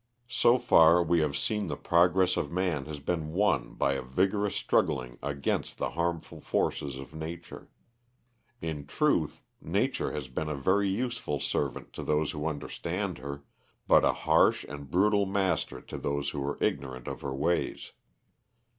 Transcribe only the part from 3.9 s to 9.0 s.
a vigorous struggling against the harmful forces of nature. In